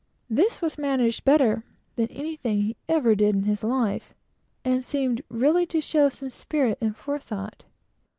[0.31, 1.63] This was managed better
[1.95, 4.15] than anything he ever did in his life,
[4.65, 7.65] and seemed really to show some spirit and forethought.